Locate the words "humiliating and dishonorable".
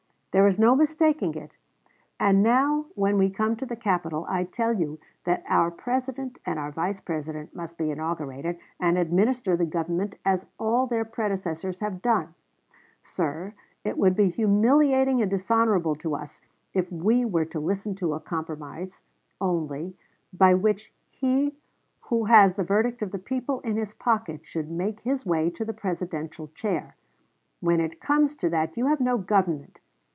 14.29-15.95